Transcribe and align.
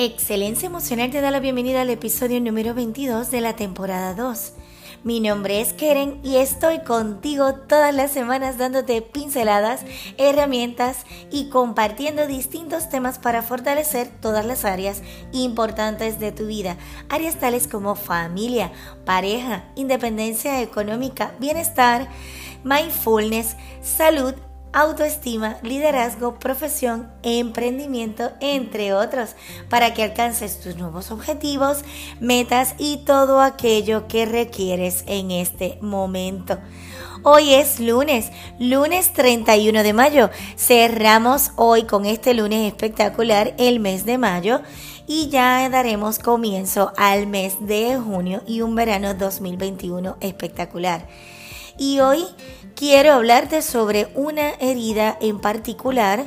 Excelencia 0.00 0.66
Emocional 0.66 1.10
te 1.10 1.20
da 1.20 1.32
la 1.32 1.40
bienvenida 1.40 1.80
al 1.80 1.90
episodio 1.90 2.40
número 2.40 2.72
22 2.72 3.32
de 3.32 3.40
la 3.40 3.56
temporada 3.56 4.14
2. 4.14 4.52
Mi 5.02 5.18
nombre 5.18 5.60
es 5.60 5.72
Keren 5.72 6.20
y 6.22 6.36
estoy 6.36 6.84
contigo 6.84 7.54
todas 7.54 7.92
las 7.92 8.12
semanas 8.12 8.58
dándote 8.58 9.02
pinceladas, 9.02 9.80
herramientas 10.16 10.98
y 11.32 11.48
compartiendo 11.48 12.28
distintos 12.28 12.88
temas 12.88 13.18
para 13.18 13.42
fortalecer 13.42 14.08
todas 14.20 14.46
las 14.46 14.64
áreas 14.64 15.02
importantes 15.32 16.20
de 16.20 16.30
tu 16.30 16.46
vida. 16.46 16.76
Áreas 17.08 17.40
tales 17.40 17.66
como 17.66 17.96
familia, 17.96 18.70
pareja, 19.04 19.64
independencia 19.74 20.62
económica, 20.62 21.34
bienestar, 21.40 22.06
mindfulness, 22.62 23.56
salud, 23.82 24.34
autoestima, 24.72 25.56
liderazgo, 25.62 26.38
profesión, 26.38 27.10
emprendimiento, 27.22 28.32
entre 28.40 28.94
otros, 28.94 29.36
para 29.68 29.94
que 29.94 30.02
alcances 30.02 30.60
tus 30.60 30.76
nuevos 30.76 31.10
objetivos, 31.10 31.84
metas 32.20 32.74
y 32.78 32.98
todo 32.98 33.40
aquello 33.40 34.08
que 34.08 34.26
requieres 34.26 35.04
en 35.06 35.30
este 35.30 35.78
momento. 35.80 36.58
Hoy 37.24 37.54
es 37.54 37.80
lunes, 37.80 38.30
lunes 38.60 39.12
31 39.12 39.82
de 39.82 39.92
mayo. 39.92 40.30
Cerramos 40.56 41.50
hoy 41.56 41.82
con 41.82 42.06
este 42.06 42.32
lunes 42.32 42.66
espectacular 42.66 43.54
el 43.58 43.80
mes 43.80 44.04
de 44.04 44.18
mayo 44.18 44.60
y 45.08 45.28
ya 45.28 45.68
daremos 45.68 46.20
comienzo 46.20 46.92
al 46.96 47.26
mes 47.26 47.56
de 47.60 47.98
junio 47.98 48.42
y 48.46 48.60
un 48.60 48.76
verano 48.76 49.14
2021 49.14 50.18
espectacular. 50.20 51.08
Y 51.76 52.00
hoy 52.00 52.24
quiero 52.78 53.12
hablarte 53.12 53.60
sobre 53.60 54.08
una 54.14 54.50
herida 54.60 55.18
en 55.20 55.40
particular. 55.40 56.24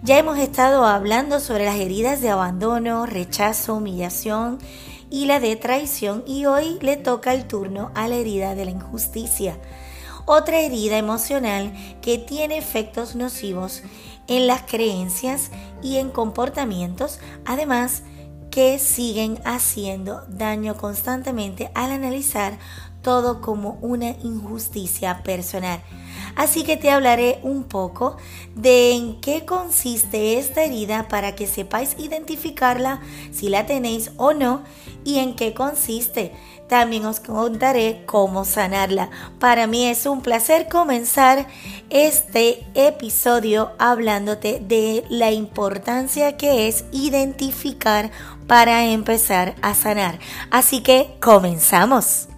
Ya 0.00 0.16
hemos 0.16 0.38
estado 0.38 0.86
hablando 0.86 1.40
sobre 1.40 1.64
las 1.64 1.74
heridas 1.74 2.20
de 2.20 2.30
abandono, 2.30 3.04
rechazo, 3.04 3.74
humillación 3.74 4.60
y 5.10 5.26
la 5.26 5.40
de 5.40 5.56
traición 5.56 6.22
y 6.24 6.46
hoy 6.46 6.78
le 6.82 6.96
toca 6.96 7.34
el 7.34 7.48
turno 7.48 7.90
a 7.96 8.06
la 8.06 8.14
herida 8.14 8.54
de 8.54 8.66
la 8.66 8.70
injusticia. 8.70 9.58
Otra 10.24 10.60
herida 10.60 10.98
emocional 10.98 11.72
que 12.00 12.16
tiene 12.16 12.58
efectos 12.58 13.16
nocivos 13.16 13.82
en 14.28 14.46
las 14.46 14.62
creencias 14.62 15.50
y 15.82 15.96
en 15.96 16.10
comportamientos, 16.10 17.18
además 17.44 18.04
que 18.52 18.78
siguen 18.78 19.40
haciendo 19.44 20.22
daño 20.28 20.76
constantemente 20.76 21.70
al 21.74 21.90
analizar 21.90 22.58
todo 23.08 23.40
como 23.40 23.78
una 23.80 24.10
injusticia 24.22 25.22
personal. 25.22 25.80
Así 26.36 26.62
que 26.62 26.76
te 26.76 26.90
hablaré 26.90 27.38
un 27.42 27.64
poco 27.64 28.18
de 28.54 28.92
en 28.92 29.18
qué 29.22 29.46
consiste 29.46 30.38
esta 30.38 30.62
herida 30.62 31.08
para 31.08 31.34
que 31.34 31.46
sepáis 31.46 31.96
identificarla 31.98 33.00
si 33.32 33.48
la 33.48 33.64
tenéis 33.64 34.10
o 34.18 34.34
no 34.34 34.62
y 35.06 35.20
en 35.20 35.36
qué 35.36 35.54
consiste. 35.54 36.34
También 36.68 37.06
os 37.06 37.20
contaré 37.20 38.02
cómo 38.04 38.44
sanarla. 38.44 39.08
Para 39.38 39.66
mí 39.66 39.86
es 39.86 40.04
un 40.04 40.20
placer 40.20 40.68
comenzar 40.68 41.46
este 41.88 42.66
episodio 42.74 43.72
hablándote 43.78 44.60
de 44.60 45.02
la 45.08 45.30
importancia 45.30 46.36
que 46.36 46.68
es 46.68 46.84
identificar 46.92 48.10
para 48.46 48.84
empezar 48.84 49.54
a 49.62 49.72
sanar. 49.72 50.18
Así 50.50 50.82
que 50.82 51.16
comenzamos. 51.22 52.28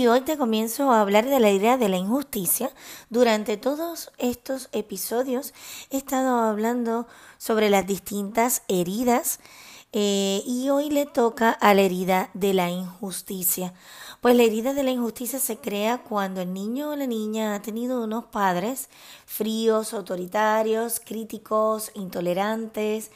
Y 0.00 0.06
hoy 0.06 0.22
te 0.22 0.38
comienzo 0.38 0.90
a 0.90 1.02
hablar 1.02 1.26
de 1.28 1.40
la 1.40 1.50
idea 1.50 1.76
de 1.76 1.90
la 1.90 1.98
injusticia. 1.98 2.70
Durante 3.10 3.58
todos 3.58 4.10
estos 4.16 4.70
episodios 4.72 5.52
he 5.90 5.98
estado 5.98 6.40
hablando 6.40 7.06
sobre 7.36 7.68
las 7.68 7.86
distintas 7.86 8.62
heridas 8.68 9.40
eh, 9.92 10.42
y 10.46 10.70
hoy 10.70 10.88
le 10.88 11.04
toca 11.04 11.50
a 11.50 11.74
la 11.74 11.82
herida 11.82 12.30
de 12.32 12.54
la 12.54 12.70
injusticia. 12.70 13.74
Pues 14.22 14.34
la 14.36 14.44
herida 14.44 14.72
de 14.72 14.84
la 14.84 14.90
injusticia 14.90 15.38
se 15.38 15.58
crea 15.58 15.98
cuando 15.98 16.40
el 16.40 16.54
niño 16.54 16.92
o 16.92 16.96
la 16.96 17.06
niña 17.06 17.54
ha 17.54 17.60
tenido 17.60 18.02
unos 18.02 18.24
padres 18.24 18.88
fríos, 19.26 19.92
autoritarios, 19.92 20.98
críticos, 21.00 21.90
intolerantes, 21.94 23.10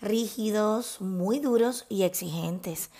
rígidos, 0.00 1.00
muy 1.00 1.40
duros 1.40 1.84
y 1.88 2.04
exigentes. 2.04 2.90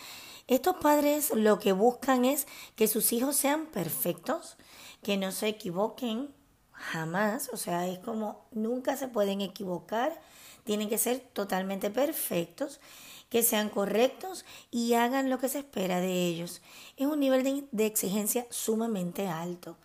Estos 0.49 0.77
padres 0.77 1.31
lo 1.35 1.59
que 1.59 1.73
buscan 1.73 2.25
es 2.25 2.47
que 2.75 2.89
sus 2.89 3.13
hijos 3.13 3.37
sean 3.37 3.67
perfectos, 3.67 4.57
que 5.03 5.19
no 5.19 5.31
se 5.31 5.49
equivoquen 5.49 6.35
jamás, 6.73 7.51
o 7.53 7.59
sea, 7.59 7.87
es 7.87 7.99
como 7.99 8.47
nunca 8.51 8.97
se 8.97 9.09
pueden 9.09 9.43
equivocar, 9.43 10.19
tienen 10.65 10.89
que 10.89 10.97
ser 10.97 11.21
totalmente 11.21 11.91
perfectos, 11.91 12.81
que 13.29 13.43
sean 13.43 13.69
correctos 13.69 14.47
y 14.71 14.95
hagan 14.95 15.29
lo 15.29 15.39
que 15.39 15.51
se 15.51 15.59
espera 15.59 16.01
de 16.01 16.27
ellos. 16.27 16.63
Es 16.97 17.07
un 17.07 17.21
nivel 17.21 17.69
de, 17.71 17.87
exigencia 17.87 18.47
sumamente 18.49 19.29
alto, 19.29 19.77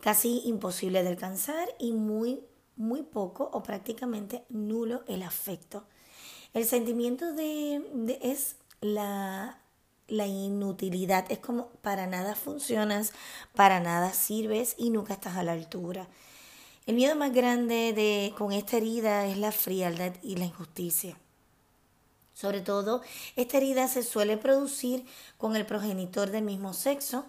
casi 0.00 0.42
imposible 0.44 1.02
de 1.02 1.08
alcanzar 1.08 1.68
y 1.80 1.90
muy, 1.90 2.44
muy 2.76 3.02
poco 3.02 3.50
o 3.52 3.64
prácticamente 3.64 4.44
nulo 4.50 5.02
el 5.08 5.24
afecto. 5.24 5.84
El 6.54 6.64
sentimiento 6.64 7.32
de 7.32 7.82
es 8.22 8.54
la 8.80 9.61
la 10.12 10.26
inutilidad. 10.26 11.30
Es 11.30 11.38
como 11.38 11.68
para 11.80 12.06
nada 12.06 12.34
funcionas, 12.34 13.12
para 13.54 13.80
nada 13.80 14.12
sirves 14.12 14.74
y 14.76 14.90
nunca 14.90 15.14
estás 15.14 15.36
a 15.36 15.42
la 15.42 15.52
altura. 15.52 16.06
El 16.86 16.96
miedo 16.96 17.16
más 17.16 17.32
grande 17.32 17.92
de, 17.92 18.34
con 18.36 18.52
esta 18.52 18.76
herida 18.76 19.26
es 19.26 19.38
la 19.38 19.52
frialdad 19.52 20.12
y 20.22 20.36
la 20.36 20.44
injusticia. 20.44 21.16
Sobre 22.34 22.60
todo, 22.60 23.02
esta 23.36 23.56
herida 23.56 23.88
se 23.88 24.02
suele 24.02 24.36
producir 24.36 25.06
con 25.38 25.56
el 25.56 25.64
progenitor 25.64 26.30
del 26.30 26.44
mismo 26.44 26.74
sexo, 26.74 27.24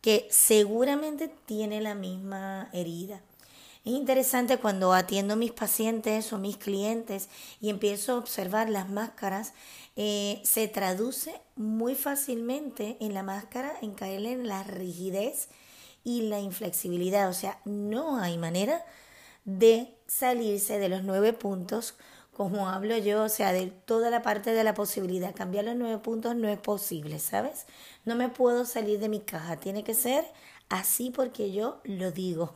que 0.00 0.28
seguramente 0.30 1.28
tiene 1.46 1.80
la 1.80 1.94
misma 1.94 2.68
herida. 2.72 3.20
Es 3.84 3.92
interesante 3.92 4.58
cuando 4.58 4.92
atiendo 4.92 5.34
a 5.34 5.38
mis 5.38 5.52
pacientes 5.52 6.34
o 6.34 6.38
mis 6.38 6.58
clientes 6.58 7.30
y 7.62 7.70
empiezo 7.70 8.12
a 8.12 8.18
observar 8.18 8.68
las 8.68 8.90
máscaras, 8.90 9.54
eh, 10.02 10.40
se 10.44 10.66
traduce 10.66 11.42
muy 11.56 11.94
fácilmente 11.94 12.96
en 13.00 13.12
la 13.12 13.22
máscara 13.22 13.74
en 13.82 13.92
caer 13.92 14.24
en 14.24 14.48
la 14.48 14.62
rigidez 14.62 15.50
y 16.04 16.22
la 16.22 16.40
inflexibilidad. 16.40 17.28
O 17.28 17.34
sea, 17.34 17.60
no 17.66 18.16
hay 18.16 18.38
manera 18.38 18.82
de 19.44 19.94
salirse 20.06 20.78
de 20.78 20.88
los 20.88 21.02
nueve 21.02 21.34
puntos 21.34 21.96
como 22.32 22.70
hablo 22.70 22.96
yo, 22.96 23.24
o 23.24 23.28
sea, 23.28 23.52
de 23.52 23.66
toda 23.66 24.08
la 24.08 24.22
parte 24.22 24.54
de 24.54 24.64
la 24.64 24.72
posibilidad. 24.72 25.34
Cambiar 25.34 25.66
los 25.66 25.76
nueve 25.76 25.98
puntos 25.98 26.34
no 26.34 26.48
es 26.48 26.58
posible, 26.58 27.18
¿sabes? 27.18 27.66
No 28.06 28.16
me 28.16 28.30
puedo 28.30 28.64
salir 28.64 29.00
de 29.00 29.10
mi 29.10 29.20
caja. 29.20 29.58
Tiene 29.58 29.84
que 29.84 29.92
ser 29.92 30.24
así 30.70 31.10
porque 31.10 31.52
yo 31.52 31.82
lo 31.84 32.10
digo. 32.10 32.54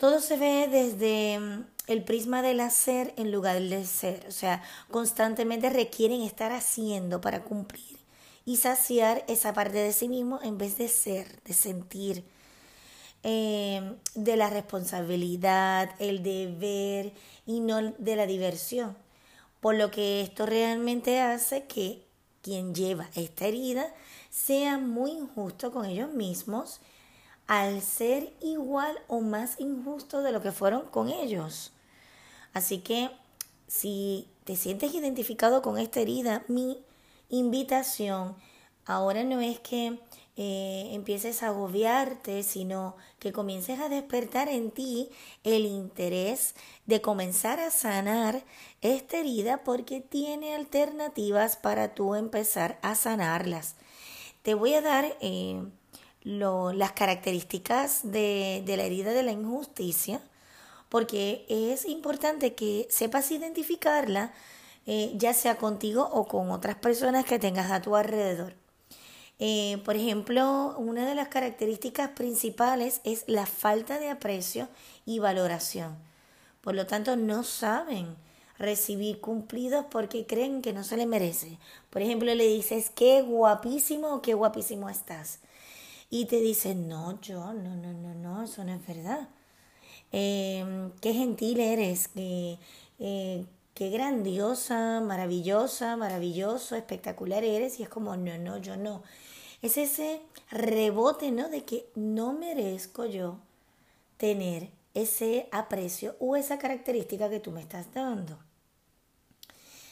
Todo 0.00 0.22
se 0.22 0.38
ve 0.38 0.66
desde 0.66 1.38
mm, 1.38 1.66
el 1.88 2.02
prisma 2.04 2.40
del 2.40 2.60
hacer 2.60 3.12
en 3.18 3.30
lugar 3.30 3.60
del 3.60 3.86
ser. 3.86 4.24
O 4.28 4.30
sea, 4.30 4.62
constantemente 4.90 5.68
requieren 5.68 6.22
estar 6.22 6.52
haciendo 6.52 7.20
para 7.20 7.44
cumplir 7.44 7.98
y 8.46 8.56
saciar 8.56 9.22
esa 9.28 9.52
parte 9.52 9.76
de 9.76 9.92
sí 9.92 10.08
mismo 10.08 10.40
en 10.42 10.56
vez 10.56 10.78
de 10.78 10.88
ser, 10.88 11.42
de 11.42 11.52
sentir, 11.52 12.24
em, 13.22 13.96
de 14.14 14.36
la 14.38 14.48
responsabilidad, 14.48 15.90
el 15.98 16.22
deber 16.22 17.12
y 17.44 17.60
no 17.60 17.92
de 17.98 18.16
la 18.16 18.24
diversión. 18.24 18.96
Por 19.60 19.74
lo 19.74 19.90
que 19.90 20.22
esto 20.22 20.46
realmente 20.46 21.20
hace 21.20 21.66
que 21.66 22.06
quien 22.40 22.74
lleva 22.74 23.10
esta 23.14 23.46
herida 23.48 23.92
sea 24.30 24.78
muy 24.78 25.10
injusto 25.10 25.70
con 25.70 25.84
ellos 25.84 26.10
mismos 26.14 26.80
al 27.50 27.82
ser 27.82 28.32
igual 28.40 28.96
o 29.08 29.20
más 29.20 29.58
injusto 29.58 30.22
de 30.22 30.30
lo 30.30 30.40
que 30.40 30.52
fueron 30.52 30.82
con 30.82 31.08
ellos. 31.08 31.72
Así 32.52 32.78
que 32.78 33.10
si 33.66 34.28
te 34.44 34.54
sientes 34.54 34.94
identificado 34.94 35.60
con 35.60 35.76
esta 35.76 35.98
herida, 35.98 36.44
mi 36.46 36.78
invitación 37.28 38.36
ahora 38.86 39.24
no 39.24 39.40
es 39.40 39.58
que 39.58 39.98
eh, 40.36 40.90
empieces 40.92 41.42
a 41.42 41.48
agobiarte, 41.48 42.44
sino 42.44 42.96
que 43.18 43.32
comiences 43.32 43.80
a 43.80 43.88
despertar 43.88 44.48
en 44.48 44.70
ti 44.70 45.10
el 45.42 45.66
interés 45.66 46.54
de 46.86 47.00
comenzar 47.00 47.58
a 47.58 47.72
sanar 47.72 48.44
esta 48.80 49.18
herida 49.18 49.64
porque 49.64 50.00
tiene 50.00 50.54
alternativas 50.54 51.56
para 51.56 51.96
tú 51.96 52.14
empezar 52.14 52.78
a 52.82 52.94
sanarlas. 52.94 53.74
Te 54.42 54.54
voy 54.54 54.74
a 54.74 54.82
dar 54.82 55.16
eh, 55.20 55.64
las 56.22 56.92
características 56.92 58.00
de, 58.04 58.62
la 58.66 58.84
herida 58.84 59.12
de 59.12 59.22
la 59.22 59.32
injusticia, 59.32 60.20
porque 60.88 61.46
es 61.48 61.86
importante 61.86 62.54
que 62.54 62.86
sepas 62.90 63.30
identificarla, 63.30 64.32
eh, 64.86 65.12
ya 65.16 65.34
sea 65.34 65.56
contigo 65.56 66.08
o 66.12 66.26
con 66.26 66.50
otras 66.50 66.76
personas 66.76 67.24
que 67.24 67.38
tengas 67.38 67.70
a 67.70 67.82
tu 67.82 67.96
alrededor. 67.96 68.54
Eh, 69.38 69.80
por 69.86 69.96
ejemplo, 69.96 70.74
una 70.76 71.06
de 71.06 71.14
las 71.14 71.28
características 71.28 72.10
principales 72.10 73.00
es 73.04 73.24
la 73.26 73.46
falta 73.46 73.98
de 73.98 74.10
aprecio 74.10 74.68
y 75.06 75.18
valoración. 75.18 75.96
Por 76.60 76.74
lo 76.74 76.86
tanto, 76.86 77.16
no 77.16 77.42
saben 77.42 78.16
recibir 78.58 79.20
cumplidos 79.20 79.86
porque 79.90 80.26
creen 80.26 80.60
que 80.60 80.74
no 80.74 80.84
se 80.84 80.98
le 80.98 81.06
merece. 81.06 81.58
Por 81.88 82.02
ejemplo, 82.02 82.34
le 82.34 82.46
dices, 82.46 82.90
qué 82.90 83.22
guapísimo 83.22 84.14
o 84.14 84.20
qué 84.20 84.34
guapísimo 84.34 84.90
estás. 84.90 85.38
Y 86.10 86.26
te 86.26 86.40
dicen, 86.40 86.88
no, 86.88 87.20
yo, 87.20 87.52
no, 87.54 87.76
no, 87.76 87.92
no, 87.92 88.14
no, 88.14 88.42
eso 88.42 88.64
no 88.64 88.74
es 88.74 88.86
verdad. 88.86 89.28
Eh, 90.12 90.90
qué 91.00 91.14
gentil 91.14 91.60
eres, 91.60 92.08
que, 92.08 92.58
eh, 92.98 93.46
qué 93.74 93.90
grandiosa, 93.90 95.00
maravillosa, 95.00 95.96
maravilloso, 95.96 96.74
espectacular 96.76 97.44
eres. 97.44 97.78
Y 97.78 97.84
es 97.84 97.88
como, 97.88 98.16
no, 98.16 98.36
no, 98.38 98.58
yo 98.58 98.76
no. 98.76 99.02
Es 99.62 99.78
ese 99.78 100.20
rebote, 100.50 101.30
¿no? 101.30 101.48
De 101.48 101.64
que 101.64 101.88
no 101.94 102.32
merezco 102.32 103.06
yo 103.06 103.38
tener 104.16 104.70
ese 104.94 105.48
aprecio 105.52 106.16
o 106.20 106.36
esa 106.36 106.58
característica 106.58 107.30
que 107.30 107.40
tú 107.40 107.52
me 107.52 107.60
estás 107.60 107.92
dando. 107.94 108.38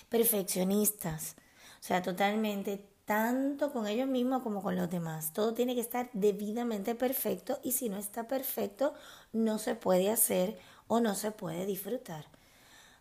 Perfeccionistas, 0.09 1.37
o 1.81 1.83
sea, 1.83 2.03
totalmente 2.03 2.83
tanto 3.09 3.73
con 3.73 3.87
ellos 3.87 4.07
mismos 4.07 4.43
como 4.43 4.63
con 4.63 4.77
los 4.77 4.91
demás. 4.91 5.33
Todo 5.33 5.55
tiene 5.55 5.75
que 5.75 5.81
estar 5.81 6.11
debidamente 6.13 6.95
perfecto 6.95 7.59
y 7.63 7.73
si 7.73 7.89
no 7.89 7.97
está 7.97 8.29
perfecto 8.29 8.93
no 9.33 9.59
se 9.59 9.75
puede 9.75 10.11
hacer 10.11 10.59
o 10.89 11.01
no 11.01 11.15
se 11.15 11.31
puede 11.31 11.65
disfrutar. 11.65 12.27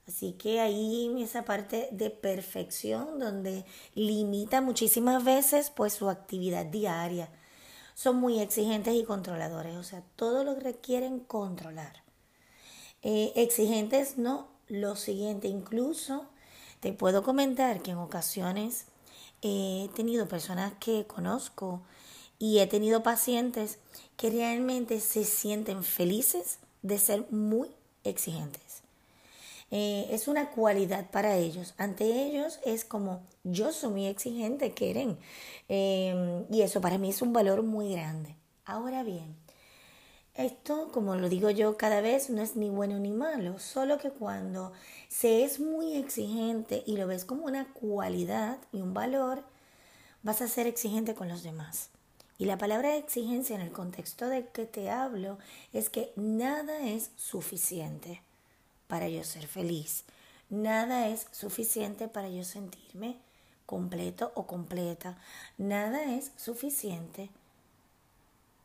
Así 0.07 0.31
que 0.31 0.61
ahí 0.61 1.13
esa 1.21 1.43
parte 1.43 1.89
de 1.91 2.09
perfección 2.09 3.19
donde 3.19 3.65
limita 3.95 4.61
muchísimas 4.61 5.25
veces 5.25 5.71
pues 5.71 5.91
su 5.91 6.09
actividad 6.09 6.65
diaria. 6.65 7.29
Son 7.93 8.15
muy 8.15 8.39
exigentes 8.39 8.93
y 8.93 9.03
controladores, 9.03 9.75
o 9.75 9.83
sea, 9.83 10.03
todo 10.15 10.45
lo 10.45 10.55
requieren 10.55 11.19
controlar. 11.19 12.01
Eh, 13.01 13.33
exigentes 13.35 14.17
no, 14.17 14.47
lo 14.69 14.95
siguiente, 14.95 15.49
incluso 15.49 16.27
te 16.79 16.93
puedo 16.93 17.23
comentar 17.23 17.81
que 17.81 17.91
en 17.91 17.97
ocasiones 17.97 18.85
he 19.41 19.89
tenido 19.95 20.27
personas 20.27 20.73
que 20.79 21.05
conozco 21.05 21.81
y 22.39 22.59
he 22.59 22.67
tenido 22.67 23.03
pacientes 23.03 23.79
que 24.15 24.29
realmente 24.29 24.99
se 24.99 25.23
sienten 25.23 25.83
felices 25.83 26.59
de 26.81 26.97
ser 26.97 27.25
muy 27.31 27.69
exigentes. 28.03 28.83
Eh, 29.69 30.07
es 30.11 30.27
una 30.27 30.51
cualidad 30.51 31.09
para 31.11 31.35
ellos. 31.35 31.73
Ante 31.77 32.25
ellos 32.25 32.59
es 32.65 32.85
como 32.85 33.21
yo 33.43 33.71
soy 33.73 33.91
muy 33.91 34.05
exigente, 34.05 34.73
quieren. 34.73 35.17
Em, 35.67 36.45
y 36.49 36.61
eso 36.61 36.79
para 36.79 36.97
mí 36.97 37.09
es 37.09 37.21
un 37.21 37.33
valor 37.33 37.63
muy 37.63 37.91
grande. 37.91 38.35
Ahora 38.65 39.03
bien, 39.03 39.35
esto, 40.37 40.89
como 40.91 41.15
lo 41.15 41.29
digo 41.29 41.49
yo 41.49 41.77
cada 41.77 42.01
vez, 42.01 42.29
no 42.29 42.41
es 42.41 42.55
ni 42.55 42.69
bueno 42.69 42.99
ni 42.99 43.11
malo, 43.11 43.59
solo 43.59 43.97
que 43.97 44.11
cuando 44.11 44.71
se 45.09 45.43
es 45.43 45.59
muy 45.59 45.95
exigente 45.95 46.83
y 46.85 46.97
lo 46.97 47.07
ves 47.07 47.25
como 47.25 47.45
una 47.45 47.73
cualidad 47.73 48.59
y 48.71 48.81
un 48.81 48.93
valor, 48.93 49.43
vas 50.23 50.41
a 50.41 50.47
ser 50.47 50.67
exigente 50.67 51.15
con 51.15 51.27
los 51.27 51.43
demás. 51.43 51.89
Y 52.37 52.45
la 52.45 52.57
palabra 52.57 52.95
exigencia 52.95 53.55
en 53.55 53.61
el 53.61 53.71
contexto 53.71 54.27
de 54.27 54.47
que 54.49 54.65
te 54.65 54.91
hablo 54.91 55.39
es 55.73 55.89
que 55.89 56.13
nada 56.15 56.87
es 56.87 57.09
suficiente 57.15 58.21
para 58.87 59.09
yo 59.09 59.23
ser 59.23 59.47
feliz. 59.47 60.03
Nada 60.49 61.07
es 61.09 61.27
suficiente 61.31 62.07
para 62.07 62.29
yo 62.29 62.43
sentirme 62.43 63.17
completo 63.65 64.31
o 64.35 64.45
completa. 64.45 65.17
Nada 65.57 66.15
es 66.15 66.31
suficiente, 66.37 67.29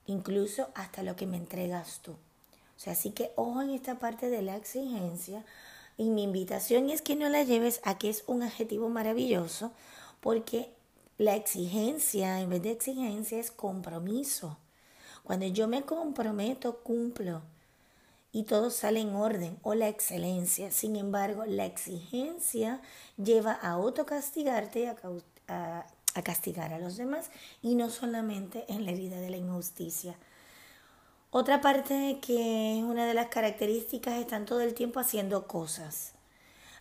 incluso 0.06 0.69
hasta 0.75 1.02
lo 1.02 1.16
que 1.16 1.26
me 1.26 1.37
entregas 1.37 2.00
tú. 2.02 2.12
O 2.12 2.81
sea, 2.84 2.94
así 2.94 3.10
que 3.10 3.32
ojo 3.37 3.62
en 3.62 3.70
esta 3.70 3.99
parte 3.99 4.28
de 4.28 4.43
la 4.43 4.56
exigencia. 4.56 5.44
Y 5.96 6.10
mi 6.10 6.22
invitación 6.22 6.90
es 6.90 7.02
que 7.02 7.16
no 7.16 7.28
la 7.28 7.43
lleves 7.43 7.81
a 7.84 7.99
que 7.99 8.08
es 8.08 8.25
un 8.26 8.43
adjetivo 8.43 8.88
maravilloso, 8.88 9.72
porque 10.20 10.72
la 11.19 11.37
exigencia, 11.37 12.40
en 12.40 12.50
vez 12.50 12.62
de 12.62 12.72
exigencia, 12.72 13.38
es 13.38 13.50
compromiso. 13.50 14.58
Cuando 15.22 15.46
yo 15.46 15.69
me 15.69 15.82
comprometo, 15.82 16.78
cumplo 16.78 17.43
y 18.32 18.44
todo 18.44 18.70
sale 18.70 19.00
en 19.00 19.14
orden 19.14 19.58
o 19.62 19.75
la 19.75 19.88
excelencia. 19.88 20.70
Sin 20.70 20.96
embargo, 20.96 21.44
la 21.46 21.66
exigencia 21.66 22.81
lleva 23.22 23.52
a 23.52 23.72
autocastigarte 23.72 24.81
y 24.81 24.87
a, 24.87 24.96
a, 25.49 25.87
castigar 26.20 26.75
a 26.75 26.79
los 26.79 26.99
demás 26.99 27.31
y 27.62 27.75
no 27.75 27.88
solamente 27.88 28.67
en 28.69 28.85
la 28.85 28.91
herida 28.91 29.19
de 29.19 29.31
la 29.31 29.38
injusticia. 29.38 30.14
Otra 31.31 31.62
parte 31.62 32.19
que 32.20 32.76
es 32.76 32.85
una 32.85 33.06
de 33.06 33.14
las 33.14 33.29
características 33.29 34.19
están 34.19 34.44
todo 34.44 34.61
el 34.61 34.75
tiempo 34.75 35.00
haciendo 35.00 35.47
cosas. 35.47 36.12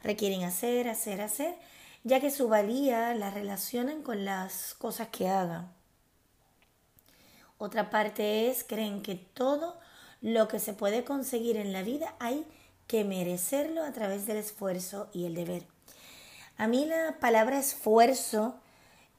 Requieren 0.04 0.44
hacer, 0.44 0.90
hacer, 0.90 1.22
hacer, 1.22 1.56
ya 2.04 2.20
que 2.20 2.32
su 2.32 2.50
valía 2.50 3.14
la 3.14 3.30
relacionan 3.30 4.02
con 4.02 4.26
las 4.26 4.74
cosas 4.74 5.08
que 5.08 5.30
hagan. 5.30 5.72
Otra 7.58 7.90
parte 7.90 8.50
es 8.50 8.66
creen 8.66 9.02
que 9.02 9.16
todo 9.16 9.80
lo 10.20 10.48
que 10.48 10.60
se 10.60 10.74
puede 10.74 11.06
conseguir 11.06 11.56
en 11.56 11.72
la 11.72 11.84
vida 11.84 12.16
hay 12.20 12.46
que 12.88 13.06
merecerlo 13.06 13.84
a 13.84 13.94
través 13.94 14.26
del 14.26 14.38
esfuerzo 14.38 15.10
y 15.14 15.26
el 15.26 15.36
deber. 15.36 15.66
A 16.58 16.68
mí 16.68 16.86
la 16.86 17.20
palabra 17.20 17.58
esfuerzo, 17.58 18.56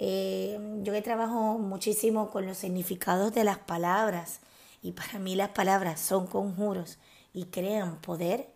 eh, 0.05 0.59
yo 0.83 0.93
que 0.93 1.01
trabajo 1.01 1.59
muchísimo 1.59 2.29
con 2.29 2.45
los 2.45 2.59
significados 2.59 3.33
de 3.33 3.45
las 3.45 3.59
palabras 3.59 4.41
y 4.83 4.91
para 4.91 5.21
mí 5.21 5.37
las 5.37 5.51
palabras 5.51 6.01
son 6.01 6.27
conjuros 6.27 6.99
y 7.33 7.45
crean 7.45 8.01
poder, 8.01 8.49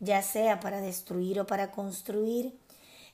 ya 0.00 0.22
sea 0.22 0.60
para 0.60 0.80
destruir 0.80 1.40
o 1.40 1.46
para 1.46 1.72
construir. 1.72 2.58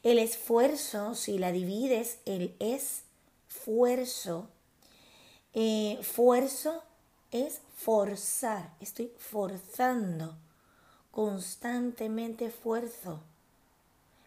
El 0.05 0.21
esfuerzo, 0.21 1.17
si 1.17 1.37
la 1.37 1.51
divides, 1.51 2.19
el 2.27 2.55
esfuerzo, 2.61 4.49
eh, 5.53 5.97
esfuerzo 5.99 6.81
es 7.33 7.61
forzar, 7.77 8.73
estoy 8.79 9.11
forzando, 9.19 10.37
constantemente 11.11 12.47
esfuerzo, 12.47 13.19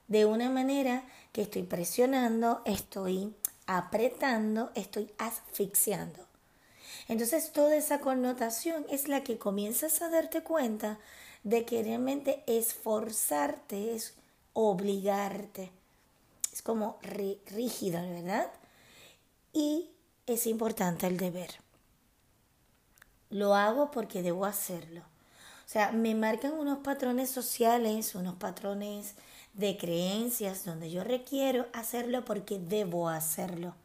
de 0.07 0.25
una 0.25 0.49
manera 0.49 1.03
que 1.31 1.41
estoy 1.41 1.63
presionando, 1.63 2.61
estoy 2.65 3.33
apretando, 3.65 4.71
estoy 4.75 5.11
asfixiando. 5.17 6.25
Entonces 7.07 7.51
toda 7.51 7.75
esa 7.75 7.99
connotación 7.99 8.85
es 8.89 9.07
la 9.07 9.23
que 9.23 9.37
comienzas 9.37 10.01
a 10.01 10.09
darte 10.09 10.43
cuenta 10.43 10.99
de 11.43 11.65
que 11.65 11.83
realmente 11.83 12.43
esforzarte 12.47 13.95
es 13.95 14.13
obligarte. 14.53 15.71
Es 16.51 16.61
como 16.61 16.97
rígido, 17.01 18.01
¿verdad? 18.01 18.51
Y 19.53 19.91
es 20.25 20.47
importante 20.47 21.07
el 21.07 21.17
deber 21.17 21.67
lo 23.29 23.55
hago 23.55 23.91
porque 23.91 24.21
debo 24.21 24.45
hacerlo. 24.45 25.01
O 25.67 25.69
sea, 25.69 25.91
me 25.91 26.15
marcan 26.15 26.53
unos 26.53 26.77
patrones 26.77 27.29
sociales, 27.29 28.15
unos 28.15 28.35
patrones 28.35 29.15
de 29.53 29.75
creencias 29.75 30.63
donde 30.63 30.89
yo 30.89 31.03
requiero 31.03 31.65
hacerlo 31.73 32.23
porque 32.23 32.57
debo 32.57 33.09
hacerlo. 33.09 33.75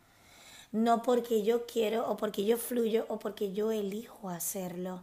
No 0.71 1.03
porque 1.03 1.43
yo 1.43 1.67
quiero 1.67 2.09
o 2.09 2.17
porque 2.17 2.45
yo 2.45 2.57
fluyo 2.57 3.05
o 3.09 3.19
porque 3.19 3.53
yo 3.53 3.73
elijo 3.73 4.29
hacerlo. 4.29 5.03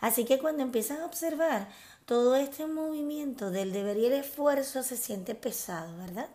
Así 0.00 0.24
que 0.24 0.38
cuando 0.38 0.62
empiezan 0.62 1.02
a 1.02 1.04
observar 1.04 1.68
todo 2.06 2.36
este 2.36 2.66
movimiento 2.66 3.50
del 3.50 3.74
deber 3.74 3.98
y 3.98 4.06
el 4.06 4.14
esfuerzo 4.14 4.82
se 4.82 4.96
siente 4.96 5.34
pesado, 5.34 5.94
¿verdad? 5.98 6.30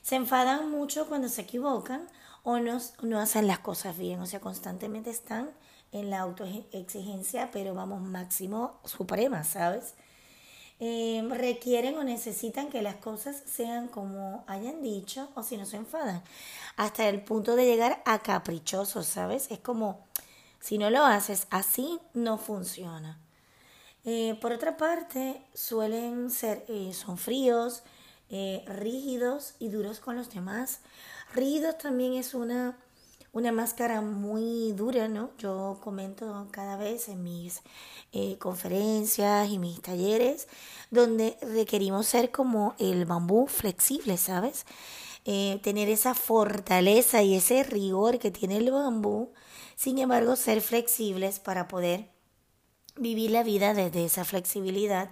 Se 0.00 0.14
enfadan 0.14 0.70
mucho 0.70 1.08
cuando 1.08 1.28
se 1.28 1.42
equivocan 1.42 2.08
o 2.44 2.60
no, 2.60 2.80
no 3.02 3.18
hacen 3.18 3.48
las 3.48 3.58
cosas 3.58 3.98
bien, 3.98 4.20
o 4.20 4.26
sea, 4.26 4.38
constantemente 4.38 5.10
están 5.10 5.50
en 5.92 6.10
la 6.10 6.20
autoexigencia, 6.20 7.50
pero 7.50 7.74
vamos, 7.74 8.00
máximo 8.00 8.80
suprema, 8.84 9.44
¿sabes? 9.44 9.94
Eh, 10.80 11.22
requieren 11.30 11.96
o 11.96 12.02
necesitan 12.02 12.68
que 12.68 12.82
las 12.82 12.96
cosas 12.96 13.40
sean 13.46 13.86
como 13.86 14.42
hayan 14.48 14.82
dicho 14.82 15.28
o 15.36 15.42
si 15.42 15.56
no 15.56 15.64
se 15.64 15.76
enfadan, 15.76 16.22
hasta 16.76 17.08
el 17.08 17.22
punto 17.22 17.54
de 17.54 17.66
llegar 17.66 18.02
a 18.04 18.18
caprichosos, 18.20 19.06
¿sabes? 19.06 19.50
Es 19.50 19.60
como, 19.60 20.04
si 20.60 20.78
no 20.78 20.90
lo 20.90 21.04
haces 21.04 21.46
así, 21.50 22.00
no 22.14 22.38
funciona. 22.38 23.18
Eh, 24.04 24.36
por 24.40 24.50
otra 24.50 24.76
parte, 24.76 25.40
suelen 25.54 26.30
ser, 26.30 26.64
eh, 26.68 26.92
son 26.92 27.18
fríos, 27.18 27.82
rígidos 28.66 29.56
y 29.58 29.68
duros 29.68 30.00
con 30.00 30.16
los 30.16 30.30
demás. 30.30 30.80
Rígidos 31.34 31.76
también 31.76 32.14
es 32.14 32.32
una 32.32 32.78
una 33.32 33.50
máscara 33.50 34.02
muy 34.02 34.72
dura, 34.72 35.08
¿no? 35.08 35.30
Yo 35.38 35.78
comento 35.82 36.48
cada 36.50 36.76
vez 36.76 37.08
en 37.08 37.22
mis 37.22 37.62
eh, 38.12 38.36
conferencias 38.38 39.48
y 39.48 39.58
mis 39.58 39.80
talleres 39.80 40.48
donde 40.90 41.38
requerimos 41.40 42.06
ser 42.06 42.30
como 42.30 42.74
el 42.78 43.06
bambú 43.06 43.46
flexible, 43.46 44.18
¿sabes? 44.18 44.66
Eh, 45.24 45.60
tener 45.62 45.88
esa 45.88 46.14
fortaleza 46.14 47.22
y 47.22 47.36
ese 47.36 47.62
rigor 47.62 48.18
que 48.18 48.30
tiene 48.30 48.58
el 48.58 48.70
bambú, 48.70 49.32
sin 49.76 49.98
embargo 49.98 50.36
ser 50.36 50.60
flexibles 50.60 51.40
para 51.40 51.68
poder 51.68 52.10
vivir 52.96 53.30
la 53.30 53.42
vida 53.42 53.72
desde 53.72 54.04
esa 54.04 54.24
flexibilidad 54.24 55.10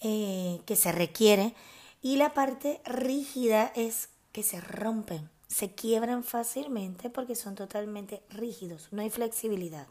eh, 0.00 0.60
que 0.66 0.74
se 0.74 0.90
requiere 0.90 1.54
y 2.02 2.16
la 2.16 2.34
parte 2.34 2.80
rígida 2.84 3.72
es 3.76 4.08
que 4.32 4.42
se 4.42 4.60
rompen 4.60 5.35
se 5.46 5.74
quiebran 5.74 6.24
fácilmente 6.24 7.10
porque 7.10 7.34
son 7.34 7.54
totalmente 7.54 8.22
rígidos, 8.30 8.88
no 8.90 9.02
hay 9.02 9.10
flexibilidad. 9.10 9.86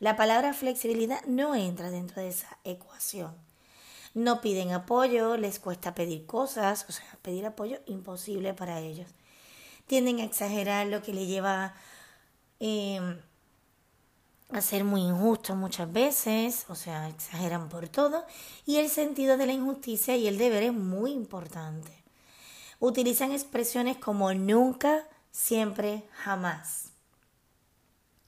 La 0.00 0.16
palabra 0.16 0.52
flexibilidad 0.54 1.22
no 1.26 1.54
entra 1.54 1.90
dentro 1.90 2.22
de 2.22 2.28
esa 2.28 2.58
ecuación. 2.64 3.36
No 4.14 4.40
piden 4.40 4.72
apoyo, 4.72 5.36
les 5.36 5.58
cuesta 5.58 5.94
pedir 5.94 6.26
cosas, 6.26 6.86
o 6.88 6.92
sea, 6.92 7.06
pedir 7.22 7.46
apoyo 7.46 7.78
imposible 7.86 8.52
para 8.52 8.80
ellos. 8.80 9.08
Tienden 9.86 10.20
a 10.20 10.24
exagerar 10.24 10.86
lo 10.86 11.02
que 11.02 11.14
le 11.14 11.26
lleva 11.26 11.74
em, 12.60 13.20
a 14.50 14.60
ser 14.60 14.84
muy 14.84 15.02
injusto 15.02 15.54
muchas 15.54 15.90
veces, 15.92 16.66
o 16.68 16.74
sea, 16.74 17.08
exageran 17.08 17.68
por 17.68 17.88
todo, 17.88 18.24
y 18.66 18.78
el 18.78 18.90
sentido 18.90 19.36
de 19.36 19.46
la 19.46 19.52
injusticia 19.52 20.16
y 20.16 20.26
el 20.26 20.36
deber 20.36 20.64
es 20.64 20.72
muy 20.72 21.12
importante 21.12 22.01
utilizan 22.82 23.30
expresiones 23.30 23.96
como 23.96 24.34
nunca, 24.34 25.06
siempre, 25.30 26.02
jamás. 26.24 26.90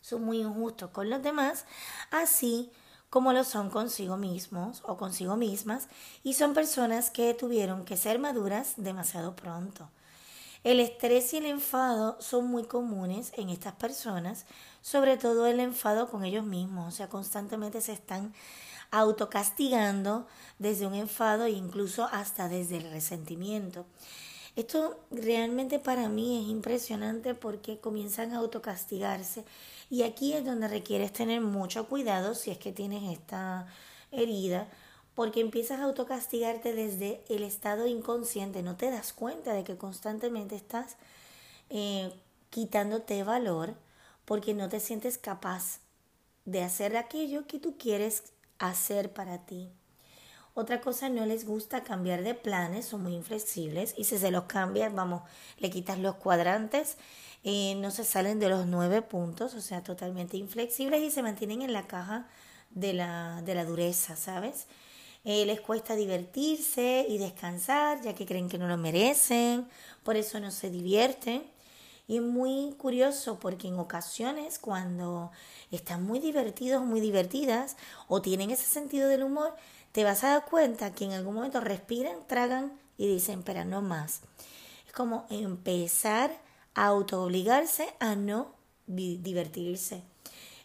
Son 0.00 0.22
muy 0.22 0.42
injustos 0.42 0.90
con 0.90 1.10
los 1.10 1.24
demás, 1.24 1.66
así 2.12 2.70
como 3.10 3.32
lo 3.32 3.42
son 3.42 3.68
consigo 3.68 4.16
mismos 4.16 4.80
o 4.86 4.96
consigo 4.96 5.34
mismas, 5.36 5.88
y 6.22 6.34
son 6.34 6.54
personas 6.54 7.10
que 7.10 7.34
tuvieron 7.34 7.84
que 7.84 7.96
ser 7.96 8.20
maduras 8.20 8.74
demasiado 8.76 9.34
pronto. 9.34 9.90
El 10.62 10.78
estrés 10.78 11.34
y 11.34 11.38
el 11.38 11.46
enfado 11.46 12.16
son 12.20 12.46
muy 12.46 12.62
comunes 12.62 13.32
en 13.36 13.48
estas 13.48 13.72
personas, 13.74 14.46
sobre 14.82 15.16
todo 15.16 15.48
el 15.48 15.58
enfado 15.58 16.08
con 16.08 16.24
ellos 16.24 16.44
mismos, 16.44 16.94
o 16.94 16.96
sea, 16.96 17.08
constantemente 17.08 17.80
se 17.80 17.92
están 17.92 18.32
autocastigando 18.92 20.28
desde 20.60 20.86
un 20.86 20.94
enfado 20.94 21.46
e 21.46 21.50
incluso 21.50 22.04
hasta 22.12 22.48
desde 22.48 22.76
el 22.76 22.88
resentimiento. 22.92 23.84
Esto 24.56 25.00
realmente 25.10 25.80
para 25.80 26.08
mí 26.08 26.40
es 26.40 26.48
impresionante 26.48 27.34
porque 27.34 27.78
comienzan 27.78 28.32
a 28.32 28.38
autocastigarse 28.38 29.44
y 29.90 30.02
aquí 30.02 30.32
es 30.32 30.44
donde 30.44 30.68
requieres 30.68 31.12
tener 31.12 31.40
mucho 31.40 31.88
cuidado 31.88 32.34
si 32.34 32.52
es 32.52 32.58
que 32.58 32.72
tienes 32.72 33.02
esta 33.12 33.66
herida 34.12 34.68
porque 35.14 35.40
empiezas 35.40 35.80
a 35.80 35.84
autocastigarte 35.84 36.72
desde 36.72 37.22
el 37.28 37.42
estado 37.42 37.86
inconsciente, 37.86 38.62
no 38.62 38.76
te 38.76 38.90
das 38.90 39.12
cuenta 39.12 39.52
de 39.52 39.64
que 39.64 39.76
constantemente 39.76 40.54
estás 40.56 40.96
eh, 41.70 42.12
quitándote 42.50 43.22
valor 43.24 43.74
porque 44.24 44.54
no 44.54 44.68
te 44.68 44.80
sientes 44.80 45.18
capaz 45.18 45.80
de 46.44 46.62
hacer 46.62 46.96
aquello 46.96 47.46
que 47.46 47.58
tú 47.58 47.76
quieres 47.76 48.24
hacer 48.58 49.12
para 49.12 49.38
ti. 49.46 49.70
Otra 50.56 50.80
cosa, 50.80 51.08
no 51.08 51.26
les 51.26 51.44
gusta 51.44 51.82
cambiar 51.82 52.22
de 52.22 52.34
planes, 52.34 52.86
son 52.86 53.02
muy 53.02 53.12
inflexibles 53.14 53.92
y 53.98 54.04
si 54.04 54.18
se 54.18 54.30
los 54.30 54.44
cambias, 54.44 54.94
vamos, 54.94 55.22
le 55.58 55.68
quitas 55.68 55.98
los 55.98 56.14
cuadrantes, 56.14 56.96
eh, 57.42 57.74
no 57.76 57.90
se 57.90 58.04
salen 58.04 58.38
de 58.38 58.48
los 58.48 58.64
nueve 58.64 59.02
puntos, 59.02 59.54
o 59.54 59.60
sea, 59.60 59.82
totalmente 59.82 60.36
inflexibles 60.36 61.02
y 61.02 61.10
se 61.10 61.22
mantienen 61.24 61.62
en 61.62 61.72
la 61.72 61.88
caja 61.88 62.28
de 62.70 62.92
la, 62.92 63.42
de 63.44 63.56
la 63.56 63.64
dureza, 63.64 64.14
¿sabes? 64.14 64.68
Eh, 65.24 65.44
les 65.44 65.60
cuesta 65.60 65.96
divertirse 65.96 67.04
y 67.08 67.18
descansar, 67.18 68.00
ya 68.02 68.14
que 68.14 68.24
creen 68.24 68.48
que 68.48 68.58
no 68.58 68.68
lo 68.68 68.76
merecen, 68.76 69.66
por 70.04 70.16
eso 70.16 70.38
no 70.38 70.52
se 70.52 70.70
divierten. 70.70 71.42
Y 72.06 72.16
es 72.16 72.22
muy 72.22 72.74
curioso 72.78 73.40
porque 73.40 73.68
en 73.68 73.78
ocasiones 73.78 74.58
cuando 74.58 75.30
están 75.70 76.04
muy 76.04 76.18
divertidos, 76.20 76.84
muy 76.84 77.00
divertidas, 77.00 77.76
o 78.08 78.20
tienen 78.20 78.50
ese 78.50 78.66
sentido 78.66 79.08
del 79.08 79.22
humor, 79.22 79.54
te 79.94 80.02
vas 80.02 80.24
a 80.24 80.30
dar 80.30 80.44
cuenta 80.44 80.92
que 80.92 81.04
en 81.04 81.12
algún 81.12 81.36
momento 81.36 81.60
respiran, 81.60 82.26
tragan 82.26 82.72
y 82.98 83.06
dicen, 83.06 83.44
pero 83.44 83.64
no 83.64 83.80
más. 83.80 84.22
Es 84.88 84.92
como 84.92 85.24
empezar 85.30 86.36
a 86.74 86.86
autoobligarse 86.86 87.94
a 88.00 88.16
no 88.16 88.48
divertirse. 88.88 90.02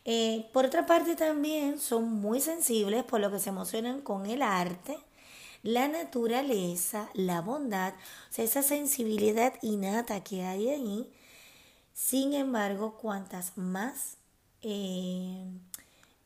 Eh, 0.03 0.49
por 0.51 0.65
otra 0.65 0.87
parte 0.87 1.15
también 1.15 1.79
son 1.79 2.11
muy 2.11 2.41
sensibles 2.41 3.03
por 3.03 3.19
lo 3.19 3.29
que 3.29 3.37
se 3.37 3.49
emocionan 3.49 4.01
con 4.01 4.25
el 4.25 4.41
arte, 4.41 4.97
la 5.61 5.87
naturaleza, 5.87 7.11
la 7.13 7.41
bondad, 7.41 7.93
o 8.31 8.33
sea, 8.33 8.45
esa 8.45 8.63
sensibilidad 8.63 9.53
innata 9.61 10.23
que 10.23 10.43
hay 10.43 10.69
ahí. 10.69 11.13
Sin 11.93 12.33
embargo, 12.33 12.97
cuantas 12.97 13.55
más, 13.59 14.17
eh, 14.63 15.45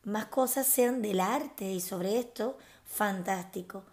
más 0.05 0.27
cosas 0.27 0.67
sean 0.67 1.01
del 1.01 1.19
arte 1.19 1.69
y 1.69 1.81
sobre 1.81 2.17
esto, 2.17 2.57
fantástico. 2.93 3.83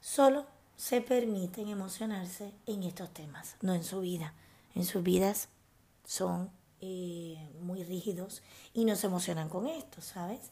Solo 0.00 0.46
se 0.76 1.02
permiten 1.02 1.68
emocionarse 1.68 2.52
en 2.66 2.82
estos 2.82 3.12
temas, 3.12 3.56
no 3.60 3.74
en 3.74 3.84
su 3.84 4.00
vida. 4.00 4.32
En 4.74 4.84
sus 4.84 5.02
vidas 5.02 5.48
son 6.04 6.50
eh, 6.80 7.36
muy 7.60 7.84
rígidos 7.84 8.42
y 8.72 8.84
no 8.84 8.96
se 8.96 9.06
emocionan 9.06 9.50
con 9.50 9.66
esto, 9.66 10.00
¿sabes? 10.00 10.50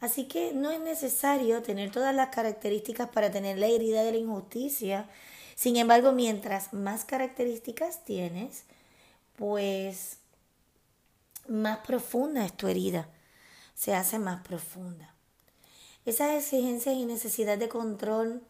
Así 0.00 0.26
que 0.26 0.52
no 0.52 0.70
es 0.70 0.80
necesario 0.80 1.62
tener 1.62 1.90
todas 1.90 2.14
las 2.14 2.28
características 2.28 3.08
para 3.08 3.30
tener 3.30 3.58
la 3.58 3.66
herida 3.66 4.02
de 4.02 4.12
la 4.12 4.18
injusticia. 4.18 5.08
Sin 5.56 5.76
embargo, 5.76 6.12
mientras 6.12 6.72
más 6.72 7.04
características 7.04 8.04
tienes, 8.04 8.64
pues 9.36 10.18
más 11.48 11.78
profunda 11.78 12.44
es 12.44 12.56
tu 12.56 12.68
herida. 12.68 13.08
Se 13.74 13.94
hace 13.94 14.18
más 14.18 14.42
profunda. 14.42 15.12
Esas 16.04 16.32
exigencias 16.32 16.96
y 16.96 17.04
necesidad 17.04 17.58
de 17.58 17.68
control 17.68 18.42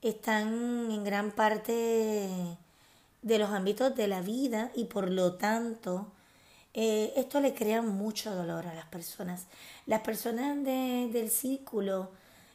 están 0.00 0.90
en 0.90 1.04
gran 1.04 1.30
parte 1.30 2.56
de 3.22 3.38
los 3.38 3.50
ámbitos 3.50 3.94
de 3.94 4.08
la 4.08 4.22
vida 4.22 4.70
y 4.74 4.84
por 4.84 5.10
lo 5.10 5.34
tanto 5.34 6.06
eh, 6.72 7.12
esto 7.16 7.40
le 7.40 7.54
crea 7.54 7.82
mucho 7.82 8.34
dolor 8.34 8.66
a 8.66 8.74
las 8.74 8.86
personas. 8.86 9.46
Las 9.84 10.00
personas 10.00 10.62
del 10.64 11.30
círculo 11.30 12.10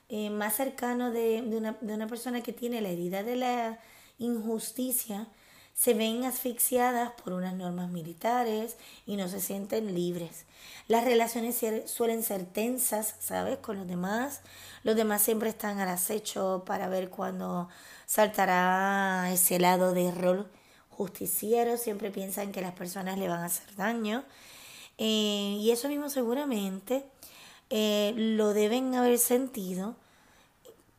eh, 0.09 0.31
más 0.31 0.55
cercano 0.55 1.11
de, 1.11 1.43
una, 1.45 1.77
de 1.79 1.93
una 1.93 2.07
persona 2.07 2.41
que 2.41 2.51
tiene 2.51 2.81
la 2.81 2.89
herida 2.89 3.21
de 3.21 3.35
la 3.35 3.79
injusticia 4.17 5.27
se 5.73 5.93
ven 5.93 6.25
asfixiadas 6.25 7.11
por 7.11 7.33
unas 7.33 7.53
normas 7.55 7.89
militares 7.89 8.77
y 9.05 9.15
no 9.15 9.27
se 9.27 9.39
sienten 9.39 9.95
libres. 9.95 10.45
Las 10.87 11.05
relaciones 11.05 11.63
suelen 11.85 12.23
ser 12.23 12.45
tensas, 12.45 13.15
¿sabes? 13.19 13.57
Con 13.57 13.77
los 13.77 13.87
demás. 13.87 14.41
Los 14.83 14.95
demás 14.95 15.21
siempre 15.21 15.49
están 15.49 15.79
al 15.79 15.89
acecho 15.89 16.63
para 16.65 16.87
ver 16.87 17.09
cuándo 17.09 17.69
saltará 18.05 19.29
ese 19.31 19.59
lado 19.59 19.93
de 19.93 20.11
rol 20.11 20.47
justiciero. 20.89 21.77
Siempre 21.77 22.11
piensan 22.11 22.51
que 22.51 22.61
las 22.61 22.73
personas 22.73 23.17
le 23.17 23.27
van 23.27 23.39
a 23.41 23.45
hacer 23.45 23.75
daño. 23.75 24.23
Eh, 24.97 25.57
y 25.59 25.71
eso 25.71 25.87
mismo 25.87 26.09
seguramente 26.09 27.05
eh, 27.69 28.13
lo 28.15 28.53
deben 28.53 28.93
haber 28.95 29.17
sentido 29.17 29.95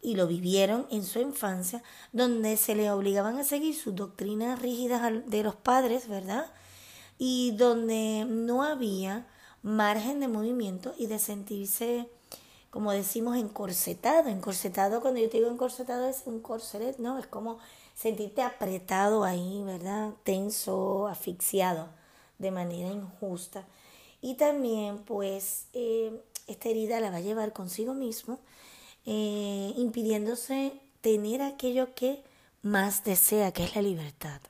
y 0.03 0.17
lo 0.17 0.27
vivieron 0.27 0.87
en 0.91 1.05
su 1.05 1.21
infancia, 1.21 1.83
donde 2.13 2.57
se 2.57 2.75
le 2.75 2.91
obligaban 2.91 3.39
a 3.39 3.45
seguir 3.45 3.75
sus 3.77 3.95
doctrinas 3.95 4.61
rígidas 4.61 5.01
de 5.27 5.43
los 5.45 5.55
padres, 5.55 6.09
¿verdad? 6.09 6.51
Y 7.19 7.53
donde 7.53 8.27
no 8.29 8.65
había 8.65 9.29
margen 9.63 10.19
de 10.19 10.27
movimiento 10.27 10.93
y 10.99 11.07
de 11.07 11.21
sentirse, 11.21 12.11
como 12.71 12.91
decimos, 12.91 13.37
encorsetado. 13.37 14.29
Encorsetado, 14.29 15.01
cuando 15.01 15.21
yo 15.21 15.31
te 15.31 15.37
digo 15.37 15.51
encorsetado, 15.51 16.09
es 16.09 16.23
un 16.27 16.41
corset, 16.41 16.99
¿no? 16.99 17.17
Es 17.19 17.29
como 17.29 17.59
sentirte 17.95 18.43
apretado 18.43 19.23
ahí, 19.23 19.63
¿verdad? 19.65 20.15
Tenso, 20.25 21.07
asfixiado 21.07 21.89
de 22.39 22.51
manera 22.51 22.91
injusta. 22.91 23.67
Y 24.21 24.35
también, 24.35 24.99
pues, 24.99 25.67
eh, 25.75 26.21
esta 26.49 26.69
herida 26.69 26.99
la 26.99 27.11
va 27.11 27.19
a 27.19 27.21
llevar 27.21 27.53
consigo 27.53 27.95
mismo 27.95 28.41
eh, 29.07 29.73
impidiéndose 29.77 30.81
tener 31.01 31.43
aquello 31.43 31.95
que 31.95 32.23
más 32.63 33.05
desea, 33.05 33.53
que 33.53 33.65
es 33.65 33.75
la 33.75 33.83
libertad. 33.83 34.41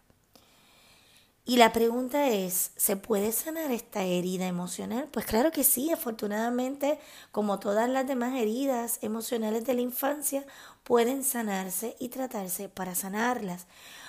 Y 1.45 1.57
la 1.57 1.73
pregunta 1.73 2.29
es, 2.29 2.71
¿se 2.77 2.97
puede 2.97 3.33
sanar 3.33 3.73
esta 3.73 4.05
herida 4.05 4.47
emocional? 4.47 5.09
Pues 5.11 5.27
claro 5.27 5.51
que 5.51 5.65
sí, 5.65 5.91
afortunadamente, 5.91 7.01
como 7.33 7.59
todas 7.59 7.89
las 7.89 8.07
demás 8.07 8.41
heridas 8.41 8.99
emocionales 9.03 9.65
de 9.65 9.75
la 9.75 9.81
infancia, 9.81 10.45
pueden 10.85 11.25
sanarse 11.25 11.97
y 11.99 12.11
tratarse 12.11 12.69
para 12.69 12.95
sanarlas. 12.95 13.67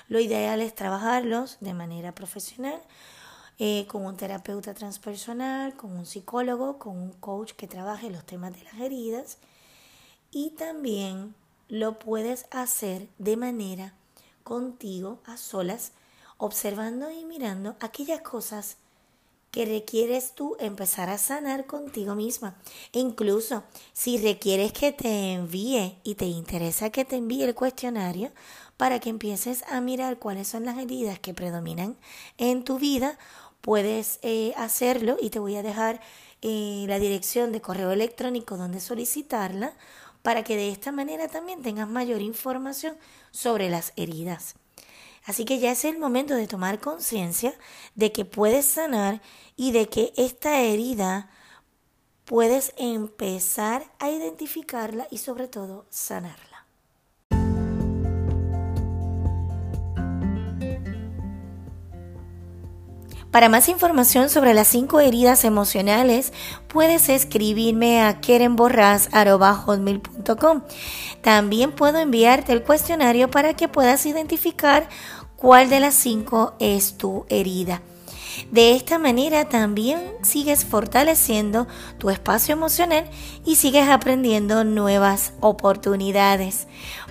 Lo 0.10 0.20
ideal 0.20 0.62
es 0.62 0.76
trabajarlos 0.76 1.58
de 1.60 1.74
manera 1.74 2.14
profesional, 2.14 2.80
eh, 3.58 3.88
con 3.88 4.06
un 4.06 4.16
terapeuta 4.16 4.76
transpersonal, 4.76 5.76
con 5.76 5.92
un 5.92 6.06
psicólogo, 6.06 6.78
con 6.78 6.98
un 6.98 7.14
coach 7.14 7.54
que 7.54 7.68
trabaje 7.68 8.12
los 8.12 8.26
temas 8.26 8.54
de 8.54 8.64
las 8.64 8.80
heridas. 8.80 9.38
Y 10.36 10.50
también 10.50 11.36
lo 11.70 12.00
puedes 12.00 12.48
hacer 12.50 13.08
de 13.20 13.38
manera 13.38 13.94
contigo, 14.44 15.20
a 15.26 15.38
solas, 15.38 15.92
observando 16.38 17.12
y 17.12 17.24
mirando 17.24 17.76
aquellas 17.80 18.22
cosas 18.22 18.78
que 19.52 19.66
requieres 19.66 20.34
tú 20.34 20.58
empezar 20.60 21.12
a 21.12 21.20
sanar 21.20 21.68
contigo 21.68 22.16
misma. 22.16 22.56
E 22.94 23.00
incluso 23.00 23.64
si 23.94 24.18
requieres 24.18 24.74
que 24.74 24.92
te 24.92 25.34
envíe 25.34 26.00
y 26.04 26.16
te 26.16 26.26
interesa 26.26 26.90
que 26.90 27.06
te 27.06 27.18
envíe 27.18 27.44
el 27.44 27.54
cuestionario 27.54 28.32
para 28.76 29.00
que 29.00 29.12
empieces 29.12 29.64
a 29.70 29.82
mirar 29.82 30.18
cuáles 30.18 30.48
son 30.48 30.66
las 30.66 30.80
heridas 30.80 31.20
que 31.20 31.36
predominan 31.36 31.96
en 32.40 32.64
tu 32.64 32.80
vida, 32.80 33.20
puedes 33.62 34.18
eh, 34.24 34.56
hacerlo 34.58 35.16
y 35.22 35.30
te 35.30 35.38
voy 35.38 35.58
a 35.58 35.62
dejar 35.62 36.02
eh, 36.42 36.86
la 36.88 36.98
dirección 36.98 37.52
de 37.52 37.62
correo 37.62 37.92
electrónico 37.92 38.58
donde 38.58 38.80
solicitarla 38.80 39.74
para 40.24 40.44
que 40.44 40.58
de 40.58 40.72
esta 40.72 40.92
manera 40.92 41.28
también 41.28 41.62
tengas 41.62 41.88
mayor 41.88 42.22
información 42.22 42.98
sobre 43.30 43.70
las 43.70 43.94
heridas. 43.96 44.56
Así 45.26 45.46
que 45.46 45.60
ya 45.60 45.72
es 45.72 45.86
el 45.86 46.00
momento 46.00 46.34
de 46.36 46.48
tomar 46.48 46.80
conciencia 46.80 47.54
de 47.96 48.12
que 48.12 48.26
puedes 48.26 48.66
sanar 48.66 49.22
y 49.56 49.72
de 49.72 49.88
que 49.88 50.12
esta 50.18 50.60
herida 50.62 51.30
puedes 52.26 52.74
empezar 52.78 53.86
a 54.00 54.10
identificarla 54.10 55.08
y 55.12 55.20
sobre 55.20 55.48
todo 55.48 55.86
sanarla. 55.90 56.53
Para 63.34 63.50
más 63.50 63.68
información 63.68 64.30
sobre 64.30 64.54
las 64.54 64.68
cinco 64.68 65.00
heridas 65.00 65.44
emocionales, 65.44 66.32
puedes 66.68 67.10
escribirme 67.10 68.04
a 68.04 68.22
kerenborras.com. 68.22 70.62
También 71.24 71.72
puedo 71.72 71.98
enviarte 71.98 72.54
el 72.54 72.62
cuestionario 72.62 73.32
para 73.32 73.56
que 73.56 73.68
puedas 73.68 74.06
identificar 74.06 74.88
cuál 75.36 75.72
de 75.72 75.80
las 75.80 75.96
cinco 75.96 76.54
es 76.60 77.00
tu 77.00 77.26
herida. 77.28 77.82
De 78.52 78.76
esta 78.76 79.00
manera 79.00 79.50
también 79.50 80.00
sigues 80.22 80.64
fortaleciendo 80.64 81.68
tu 81.98 82.12
espacio 82.12 82.54
emocional 82.54 83.10
y 83.48 83.56
sigues 83.56 83.90
aprendiendo 83.90 84.64
nuevas 84.64 85.34
oportunidades. 85.40 86.68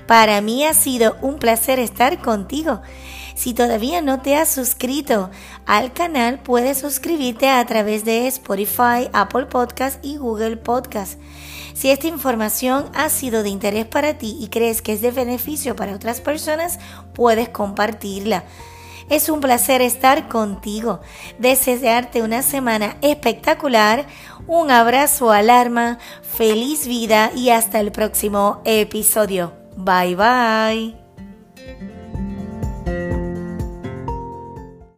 Para 0.06 0.40
mí 0.40 0.64
ha 0.64 0.74
sido 0.74 1.16
un 1.20 1.40
placer 1.40 1.80
estar 1.80 2.22
contigo. 2.22 2.80
Si 3.34 3.54
todavía 3.54 4.00
no 4.00 4.20
te 4.20 4.36
has 4.36 4.48
suscrito 4.48 5.30
al 5.66 5.92
canal, 5.92 6.40
puedes 6.40 6.78
suscribirte 6.78 7.48
a 7.48 7.64
través 7.66 8.04
de 8.04 8.26
Spotify, 8.26 9.08
Apple 9.12 9.46
Podcast 9.46 10.04
y 10.04 10.16
Google 10.16 10.56
Podcast. 10.56 11.18
Si 11.74 11.90
esta 11.90 12.06
información 12.06 12.90
ha 12.94 13.08
sido 13.08 13.42
de 13.42 13.48
interés 13.48 13.86
para 13.86 14.18
ti 14.18 14.36
y 14.38 14.48
crees 14.48 14.82
que 14.82 14.92
es 14.92 15.00
de 15.00 15.10
beneficio 15.10 15.74
para 15.74 15.94
otras 15.94 16.20
personas, 16.20 16.78
puedes 17.14 17.48
compartirla. 17.48 18.44
Es 19.08 19.28
un 19.28 19.40
placer 19.40 19.82
estar 19.82 20.28
contigo, 20.28 21.00
desearte 21.38 22.22
una 22.22 22.42
semana 22.42 22.96
espectacular, 23.02 24.06
un 24.46 24.70
abrazo 24.70 25.30
al 25.30 25.50
alma, 25.50 25.98
feliz 26.22 26.86
vida 26.86 27.30
y 27.34 27.50
hasta 27.50 27.80
el 27.80 27.92
próximo 27.92 28.62
episodio. 28.64 29.52
Bye 29.76 30.16
bye. 30.16 31.01